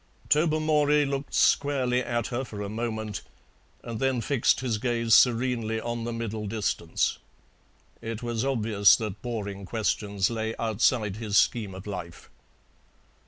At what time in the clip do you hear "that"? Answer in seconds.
8.95-9.21